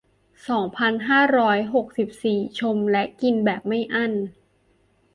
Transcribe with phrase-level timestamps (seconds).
[0.49, 4.13] สองพันห้าร้อยหกสิบสี่ ชมและกินแบบไม่อั้น